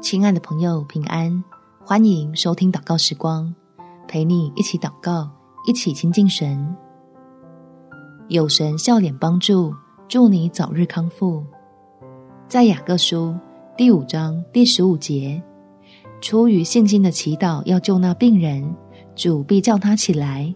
[0.00, 1.42] 亲爱的朋友，平安！
[1.84, 3.52] 欢迎收听祷告时光，
[4.06, 5.28] 陪你一起祷告，
[5.66, 6.76] 一起亲近神。
[8.28, 9.74] 有神笑脸帮助，
[10.06, 11.44] 祝你早日康复。
[12.46, 13.34] 在雅各书
[13.76, 15.42] 第五章第十五节，
[16.20, 18.72] 出于信心的祈祷要救那病人，
[19.16, 20.54] 主必叫他起来。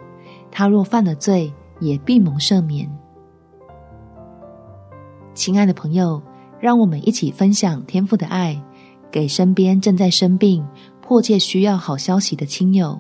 [0.53, 2.89] 他若犯了罪，也必蒙赦免。
[5.35, 6.23] 亲爱的朋友，
[6.61, 8.63] 让我们一起分享天父的爱。
[9.13, 10.67] 给身边正在生病、
[11.03, 12.99] 迫切需要好消息的亲友，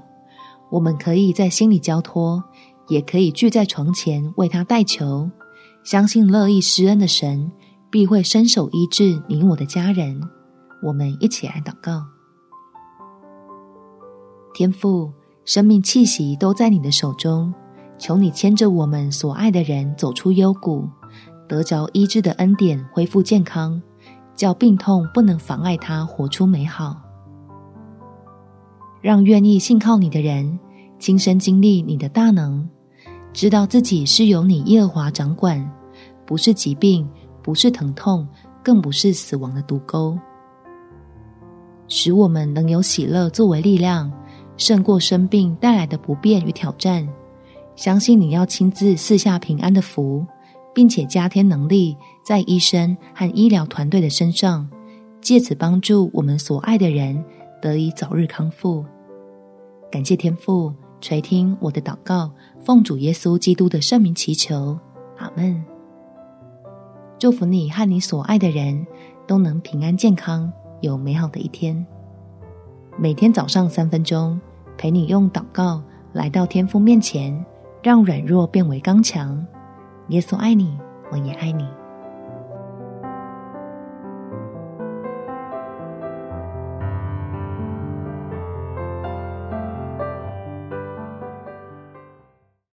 [0.71, 2.45] 我们可以在心里交托，
[2.88, 5.30] 也可以聚在床前为他代求。
[5.83, 7.51] 相信乐意施恩的神
[7.91, 10.21] 必会伸手医治你我的家人。
[10.83, 12.05] 我们一起来祷告：
[14.55, 15.10] 天父，
[15.45, 17.52] 生命气息都在你的手中，
[17.99, 20.88] 求你牵着我们所爱的人走出幽谷，
[21.49, 23.80] 得着医治的恩典，恢复健康。
[24.42, 27.01] 叫病痛不能妨碍他活出美好，
[29.01, 30.59] 让愿意信靠你的人
[30.99, 32.68] 亲身经历你的大能，
[33.32, 35.65] 知道自己是由你耶和华掌管，
[36.26, 37.09] 不是疾病，
[37.40, 38.26] 不是疼痛，
[38.65, 40.18] 更不是死亡的毒钩，
[41.87, 44.12] 使我们能有喜乐作为力量，
[44.56, 47.09] 胜过生病带来的不便与挑战。
[47.77, 50.27] 相信你要亲自赐下平安的福。
[50.74, 54.68] 并且加添能力在医生和医疗团队的身上，
[55.20, 57.24] 借此帮助我们所爱的人
[57.60, 58.84] 得以早日康复。
[59.90, 62.30] 感谢天父垂听我的祷告，
[62.65, 64.78] 奉主耶稣基督的圣名祈求，
[65.19, 65.62] 阿门。
[67.19, 68.87] 祝福你和你所爱的人
[69.26, 71.84] 都能平安健康，有美好的一天。
[72.98, 74.41] 每天早上三分钟，
[74.76, 75.82] 陪你用祷告
[76.12, 77.44] 来到天父面前，
[77.82, 79.44] 让软弱变为刚强。
[80.09, 80.76] 耶稣爱你，
[81.10, 81.66] 我也爱你。